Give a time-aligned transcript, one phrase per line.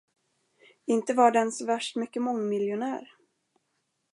[0.85, 3.13] Inte var den så värst mycket mångmiljonär.